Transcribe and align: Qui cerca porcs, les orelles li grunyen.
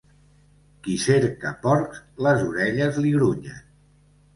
Qui 0.87 0.95
cerca 1.03 1.53
porcs, 1.67 2.03
les 2.29 2.45
orelles 2.51 3.03
li 3.07 3.17
grunyen. 3.23 3.67